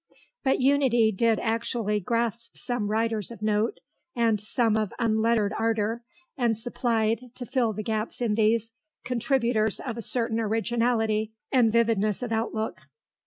But 0.43 0.59
Unity 0.59 1.11
did 1.11 1.39
actually 1.41 1.99
grasp 1.99 2.57
some 2.57 2.87
writers 2.89 3.29
of 3.29 3.43
note, 3.43 3.79
and 4.15 4.41
some 4.41 4.75
of 4.75 4.91
unlettered 4.97 5.53
ardour, 5.55 6.03
and 6.35 6.57
supplied, 6.57 7.25
to 7.35 7.45
fill 7.45 7.71
the 7.71 7.83
gaps 7.83 8.19
in 8.19 8.33
these, 8.33 8.71
contributors 9.03 9.79
of 9.79 9.97
a 9.97 10.01
certain 10.01 10.39
originality 10.39 11.35
and 11.51 11.71
vividness 11.71 12.23
of 12.23 12.31
outlook. 12.31 12.81